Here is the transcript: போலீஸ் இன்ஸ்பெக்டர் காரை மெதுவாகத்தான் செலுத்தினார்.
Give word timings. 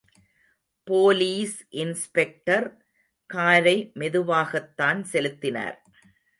போலீஸ் 0.87 1.57
இன்ஸ்பெக்டர் 1.69 2.67
காரை 3.29 3.91
மெதுவாகத்தான் 3.99 5.01
செலுத்தினார். 5.03 5.77